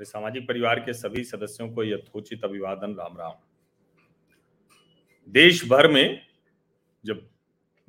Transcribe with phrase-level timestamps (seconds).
[0.00, 3.32] मेरे सामाजिक परिवार के सभी सदस्यों को यथोचित अभिवादन, राम राम।
[5.28, 6.20] देश भर में
[7.04, 7.20] जब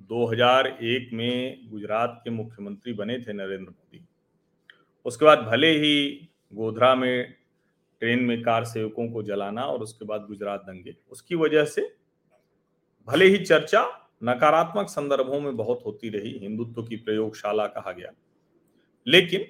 [0.09, 4.04] 2001 में गुजरात के मुख्यमंत्री बने थे नरेंद्र मोदी,
[5.05, 7.33] उसके बाद भले ही गोधरा में
[8.01, 11.87] ट्रेन में कार सेवकों को जलाना और उसके बाद गुजरात दंगे, उसकी वजह से
[13.07, 13.86] भले ही चर्चा
[14.23, 18.11] नकारात्मक संदर्भों में बहुत होती रही, हिंदुत्व की प्रयोगशाला कहा गया,
[19.07, 19.47] लेकिन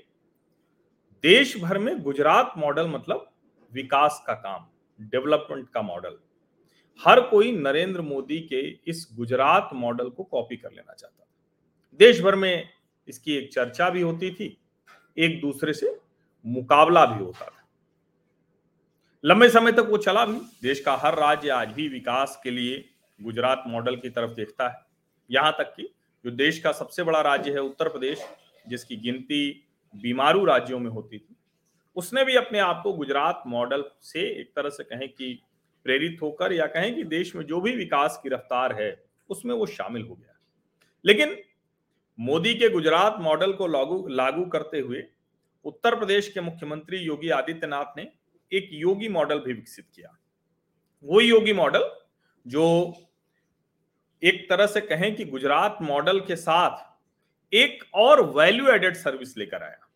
[1.23, 3.29] देश भर में गुजरात मॉडल मतलब
[3.71, 4.65] विकास का काम,
[4.99, 6.17] डेवलपमेंट का मॉडल।
[7.01, 11.27] हर कोई नरेंद्र मोदी के इस गुजरात मॉडल को कॉपी कर लेना चाहता था।
[11.99, 12.69] देश भर में
[13.07, 14.57] इसकी एक चर्चा भी होती थी,
[15.17, 15.97] एक दूसरे से
[16.45, 17.65] मुकाबला भी होता था।
[19.23, 22.85] लंबे समय तक वो चला भी। देश का हर राज्य आज भी विकास के लिए
[23.19, 24.85] गुजरात मॉडल की तरफ़ देखता है।
[25.29, 25.93] यहाँ तक कि
[26.25, 28.25] जो देश का सबसे बड़ा राज्य है उत्तर प्रदेश,
[28.67, 31.35] जिसकी गिनती बीमारू राज्यों में होती थी।
[31.95, 35.43] उसने भी अपने आप को गुजरात मॉडल से एक तरह से कहें कि
[35.83, 39.65] प्रेरित होकर या कहें कि देश में जो भी विकास की रफ्तार है, उसमें वो
[39.65, 40.39] शामिल हो गया।
[41.05, 41.37] लेकिन
[42.19, 45.03] मोदी के गुजरात मॉडल को लागू लागू करते हुए
[45.65, 48.11] उत्तर प्रदेश के मुख्यमंत्री योगी आदित्यनाथ ने
[48.53, 50.17] एक योगी मॉडल भी विकसित किया।
[51.03, 51.91] वो योगी मॉडल
[52.47, 52.93] जो
[54.23, 56.90] एक तरह से कहें कि गुजरात मॉडल के साथ
[57.53, 59.87] एक और वैल्यू एडेड सर्विस लेकर आया।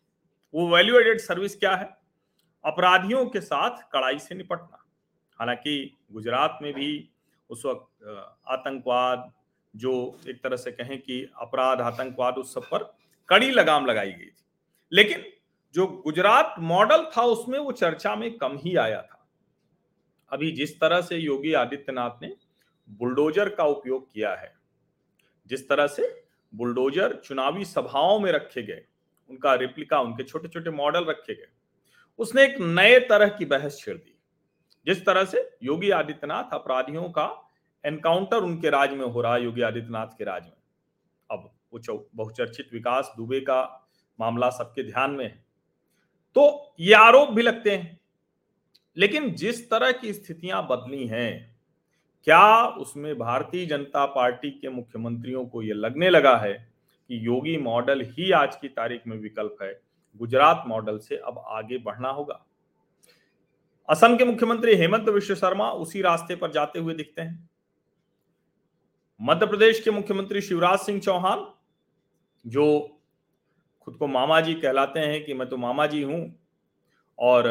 [0.54, 1.88] वो वैल्यू एडेड सर्विस क्या है?
[2.64, 4.84] अपराधियों के साथ कड़ाई से निपटना।
[5.40, 7.08] हालाँकि गुजरात में भी
[7.50, 9.32] उस वक्त आतंकवाद,
[9.74, 12.82] जो एक तरह से कहें कि अपराध, आतंकवाद, उस सब पर
[13.28, 14.44] कड़ी लगाम लगाई गई थी।
[14.92, 15.24] लेकिन
[15.74, 19.26] जो गुजरात मॉडल था, उसमें वो चर्चा में कम ही आया था।
[20.32, 22.34] अभी जिस तरह से योगी आदित्यनाथ ने
[22.90, 24.54] बुलडोजर का उपयोग किया है,
[25.46, 26.25] जिस तरह से
[26.56, 28.84] बुलडोजर चुनावी सभाओं में रखे गए।
[29.30, 31.48] उनका रिप्लिका, उनके छोटे छोटे मॉडल रखे गए।
[32.18, 34.18] उसने एक नए तरह की बहस छेड़ दी,
[34.86, 37.50] जिस तरह से योगी आदित्यनाथ अपराधियों का
[37.84, 40.56] एनकाउंटर उनके राज में हो रहा है, योगी आदित्यनाथ के राज में।
[41.30, 43.88] अब वो बहुचर्चित विकास दुबे का
[44.20, 45.44] मामला सबके ध्यान में है।
[46.34, 48.00] तो ये आरोप भी लगते हैं।
[48.96, 51.55] लेकिन जिस तरह की स्थितियाँ बदली हैं
[52.26, 58.00] क्या उसमें भारतीय जनता पार्टी के मुख्यमंत्रियों को यह लगने लगा है कि योगी मॉडल
[58.08, 59.80] ही आज की तारीख में विकल्प है?
[60.16, 62.44] गुजरात मॉडल से अब आगे बढ़ना होगा।
[63.88, 67.48] असम के मुख्यमंत्री हेमंत विश्व शर्मा उसी रास्ते पर जाते हुए दिखते हैं।
[69.20, 71.46] मध्य प्रदेश के मुख्यमंत्री शिवराज सिंह चौहान,
[72.44, 72.98] जो
[73.80, 76.38] खुद को मामा जी कहलाते हैं कि मैं तो मामा जी हूँ
[77.18, 77.48] और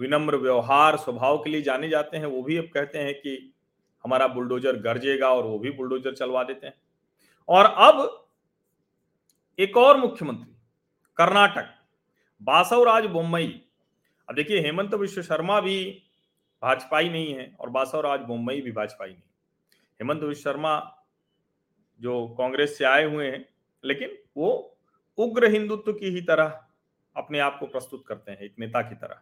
[0.00, 3.49] विनम्र व्यवहार, स्वभाव के लिए जाने जाते हैं, वो भी अब कहते हैं कि
[4.04, 6.74] हमारा बुलडोजर गरजेगा और वो भी बुलडोजर चलवा देते हैं।
[7.48, 8.26] और अब
[9.58, 10.54] एक और मुख्यमंत्री,
[11.16, 11.74] कर्नाटक,
[12.42, 13.62] बासवराज बोम्मई।
[14.28, 16.02] अब देखिए, हेमंत विश्व शर्मा भी
[16.62, 19.22] भाजपाई नहीं है और बासवराज बोम्मई भी भाजपाई नहीं।
[20.00, 20.96] हेमंत विश्व शर्मा
[22.00, 23.48] जो कांग्रेस से आए हुए हैं,
[23.84, 24.76] लेकिन वो
[25.18, 26.64] उग्र हिंदुत्व की ही तरह
[27.16, 29.20] अपने आप को प्रस्तुत करते हैं, एक नेता की तरह।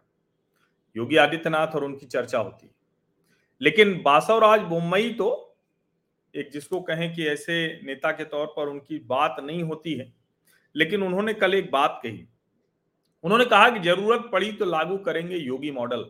[0.97, 2.78] योगी आदित्यनाथ और उनकी चर्चा होती है।
[3.61, 5.29] लेकिन बासवराज बोम्मई तो
[6.33, 10.11] एक जिसको कहें कि ऐसे नेता के तौर पर उनकी बात नहीं होती है,
[10.75, 12.27] लेकिन उन्होंने कल एक बात कही।
[13.23, 16.03] उन्होंने कहा कि ज़रूरत पड़ी तो लागू करेंगे योगी मॉडल,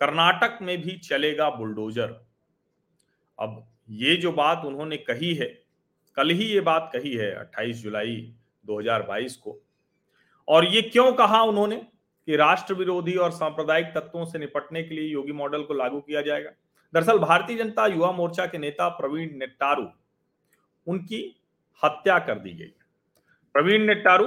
[0.00, 2.16] कर्नाटक में भी चलेगा बुलडोजर।
[3.38, 5.46] अब ये जो बात उन्होंने कही है,
[6.16, 8.16] कल ही ये बात कही है 28 जुलाई
[8.64, 9.58] 2022 को।
[10.48, 11.82] और ये क्यों कहा उन्होंने?
[12.28, 16.22] कि राष्ट्र विरोधी और सांप्रदायिक तत्वों से निपटने के लिए योगी मॉडल को लागू किया
[16.22, 16.50] जाएगा।
[16.94, 19.86] दरअसल भारतीय जनता युवा मोर्चा के नेता प्रवीण नेट्टारू,
[20.86, 21.22] उनकी
[21.82, 22.72] हत्या कर दी गई।
[23.54, 24.26] प्रवीण नेट्टारू,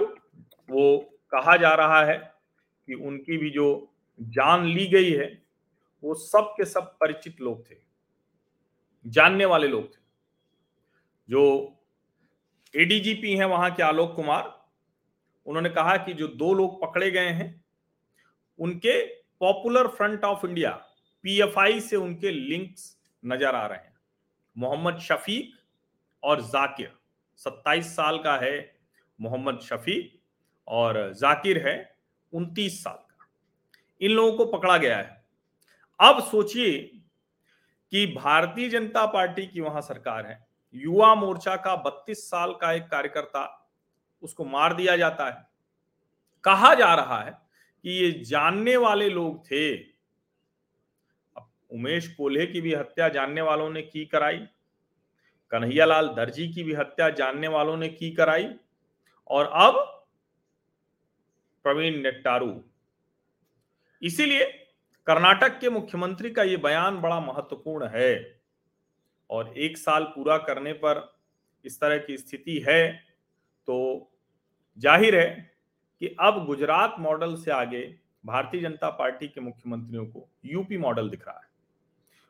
[0.69, 0.97] वो
[1.31, 5.31] कहा जा रहा है कि उनकी भी जो जान ली गई है,
[6.03, 7.75] वो सब के सब परिचित लोग थे,
[9.05, 9.99] जानने वाले लोग थे।
[11.29, 11.77] जो
[12.73, 14.53] एडीजीपी हैं वहाँ के आलोक कुमार,
[15.45, 17.60] उन्होंने कहा कि जो दो लोग पकड़े गए हैं
[18.61, 19.05] उनके
[19.39, 20.71] popular front of India
[21.23, 23.93] PFI से उनके लिंक्स नज़र आ रहे हैं।
[24.57, 25.53] मोहम्मद शफीक
[26.23, 26.93] और जाकिर
[27.37, 28.79] 27 साल का है
[29.19, 30.21] मोहम्मद शफीक
[30.67, 31.95] और जाकिर है
[32.33, 33.27] 29 साल का।
[34.01, 35.23] इन लोगों को पकड़ा गया है।
[35.99, 36.79] अब सोचिए
[37.91, 42.83] कि भारतीय जनता पार्टी की वहाँ सरकार है। युवा मोर्चा का 32 साल का एक
[42.83, 43.69] कार्यकर्ता,
[44.23, 45.47] उसको मार दिया जाता है।
[46.43, 47.40] कहा जा रहा है
[47.85, 49.75] कि ये जानने वाले लोग थे।
[51.35, 54.39] अब उमेश कोल्हे की भी हत्या जानने वालों ने की कराई।
[55.51, 58.49] कन्हैयालाल दर्जी की भी हत्या जानने वालों ने की कराई।
[59.29, 59.75] और अब
[61.65, 62.63] प्रवीण नेट्टारू।
[64.01, 64.45] इसीलिए
[65.07, 68.41] कर्नाटक के मुख्यमंत्री का यह बयान बड़ा महत्वपूर्ण है।
[69.29, 71.09] और एक साल पूरा करने पर
[71.65, 72.91] इस तरह की स्थिति है
[73.67, 73.77] तो
[74.77, 75.50] ज़ाहिर है
[76.01, 77.81] कि अब गुजरात मॉडल से आगे
[78.25, 81.49] भारतीय जनता पार्टी के मुख्यमंत्रियों को यूपी मॉडल दिख रहा है।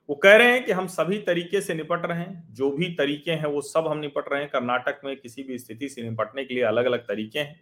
[0.10, 3.32] वो कह रहे हैं कि हम सभी तरीके से निपट रहे हैं, जो भी तरीके
[3.32, 6.54] हैं वो सब हम निपट रहे हैं। कर्नाटक में किसी भी स्थिति से निपटने के
[6.54, 7.62] लिए अलग अलग तरीके हैं।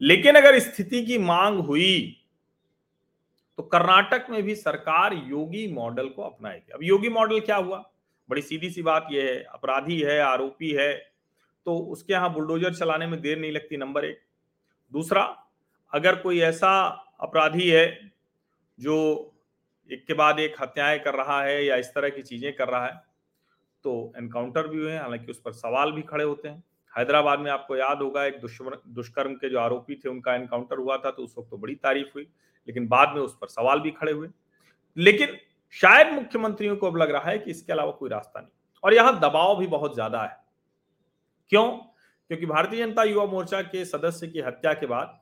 [0.00, 2.22] लेकिन अगर स्थिति की मांग हुई
[3.58, 7.82] तो कर्नाटक में भी सरकार योगी मॉडल को अपनाएगी। अब योगी मॉडल क्या हुआ?
[8.28, 10.92] बड़ी सीधी सी बात यह है, अपराधी है, आरोपी है
[11.66, 14.20] तो उसके यहाँ बुलडोजर चलाने में देर नहीं लगती, नंबर एक।
[14.92, 15.22] दूसरा,
[15.92, 16.70] अगर कोई ऐसा
[17.20, 17.86] अपराधी है
[18.78, 18.96] जो
[19.90, 22.86] एक के बाद एक हत्याएँ कर रहा है या इस तरह की चीज़ें कर रहा
[22.86, 22.94] है
[23.84, 26.62] तो एनकाउंटर भी हुए हैं, हालाँकि उस पर सवाल भी खड़े होते हैं।
[26.94, 31.10] हैदराबाद में आपको याद होगा, एक दुष्कर्म के जो आरोपी थे, उनका एनकाउंटर हुआ था
[31.10, 32.26] तो उस वक्त तो बड़ी तारीफ़ हुई,
[32.68, 34.28] लेकिन बाद में उस पर सवाल भी खड़े हुए।
[34.96, 35.36] लेकिन
[35.74, 38.50] शायद मुख्यमंत्रियों को अब लग रहा है कि इसके अलावा कोई रास्ता नहीं।
[38.84, 40.36] और यहाँ दबाव भी बहुत ज़्यादा है।
[41.52, 41.68] क्यों?
[42.28, 45.20] क्योंकि भारतीय जनता युवा मोर्चा के सदस्य की हत्या के बाद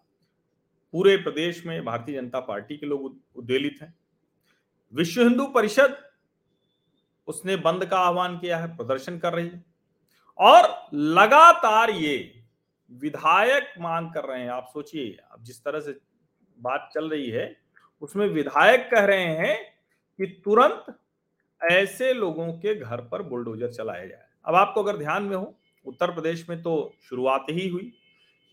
[0.92, 3.94] पूरे प्रदेश में भारतीय जनता पार्टी के लोग उद्वेलित हैं।
[4.94, 5.96] विश्व हिंदू परिषद
[7.26, 9.64] उसने बंद का आह्वान किया है, प्रदर्शन कर रही है।
[10.38, 12.44] और लगातार ये
[12.92, 15.98] विधायक मांग कर रहे हैं, आप सोचिए, अब जिस तरह से
[16.60, 17.56] बात चल रही है,
[18.00, 19.58] उसमें विधायक कह रहे हैं
[20.18, 20.98] कि तुरंत
[21.72, 26.10] ऐसे लोगों के घर पर बुलडोजर चलाया जाए। अब आपको अगर ध्यान में हो उत्तर
[26.10, 27.92] प्रदेश में तो शुरुआत ही हुई।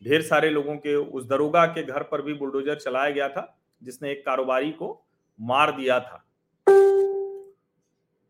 [0.03, 4.11] ढेर सारे लोगों के उस दरोगा के घर पर भी बुलडोजर चलाया गया था, जिसने
[4.11, 5.05] एक कारोबारी को
[5.41, 6.27] मार दिया था।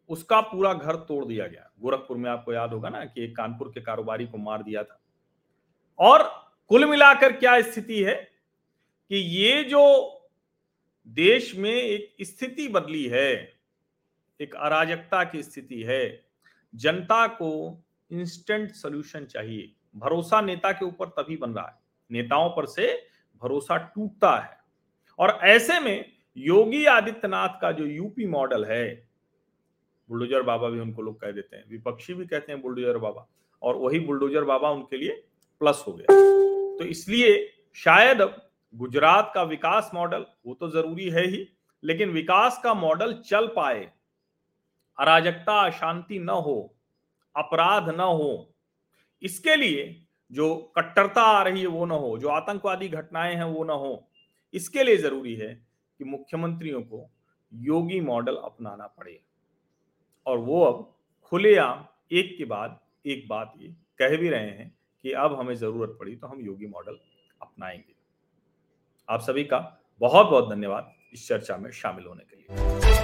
[0.09, 3.67] उसका पूरा घर तोड़ दिया गया। गोरखपुर में आपको याद होगा ना कि एक कानपुर
[3.67, 5.01] के कारोबारी को मार दिया था।
[5.99, 6.23] और
[6.69, 8.31] कुल मिलाकर क्या स्थिति है
[9.09, 10.17] कि ये जो
[11.07, 13.53] देश में एक स्थिति बदली है,
[14.41, 16.25] एक अराजकता की स्थिति है,
[16.75, 21.79] जनता को इंस्टेंट सोल्यूशन चाहिए। भरोसा नेता के ऊपर तभी बन रहा है।
[22.11, 23.07] नेताओं पर से
[23.43, 24.57] भरोसा टूटता है।
[25.19, 29.07] और ऐसे में योगी आदित्यनाथ का जो यूपी मॉडल है,
[30.09, 33.27] बुलडोजर बाबा भी उनको लोग कह देते हैं, विपक्षी भी कहते हैं बुलडोजर बाबा,
[33.61, 35.23] और वही बुलडोजर बाबा उनके लिए
[35.59, 36.05] प्लस हो गया।
[36.77, 41.49] तो इसलिए शायद अब गुजरात का विकास मॉडल, वो तो ज़रूरी है ही,
[41.83, 43.91] लेकिन विकास का मॉडल चल पाए,
[44.99, 46.75] अराजकता अशांति न हो
[47.35, 48.53] अपराध न हो।
[49.21, 53.63] इसके लिए जो कट्टरता आ रही है, वो ना हो। जो आतंकवादी घटनाएँ हैं, वो
[53.63, 54.07] ना हो।
[54.53, 55.53] इसके लिए ज़रूरी है
[55.99, 57.09] कि मुख्यमंत्रियों को
[57.53, 59.19] योगी मॉडल अपनाना पड़े।
[60.25, 65.11] और वो अब खुलेआम एक के बाद एक बात ये कह भी रहे हैं कि
[65.11, 66.97] अब हमें ज़रूरत पड़ी तो हम योगी मॉडल
[67.41, 67.95] अपनाएँगे।
[69.09, 73.00] आप सभी का बहुत बहुत धन्यवाद इस चर्चा में शामिल होने के लिए।